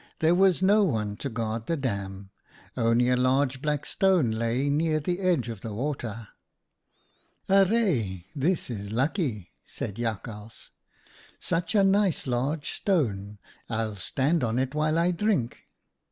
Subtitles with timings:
[0.17, 2.31] there was no one to guard the dam;
[2.75, 6.29] only a large black stone lay near the edge of the water.
[7.49, 8.25] "'Arre!
[8.35, 10.71] this is lucky,' said Jakhals.'
[11.39, 13.37] Such a nice large stone!
[13.69, 15.67] I'll stand on it while I drink.'